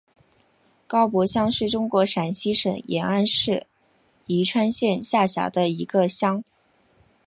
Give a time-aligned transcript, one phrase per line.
[0.87, 3.67] 高柏乡是中国陕西省延安市
[4.25, 6.43] 宜川县下辖的一个乡。